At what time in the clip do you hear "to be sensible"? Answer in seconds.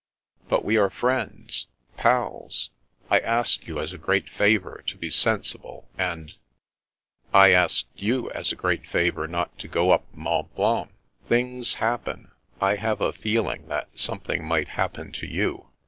4.87-5.91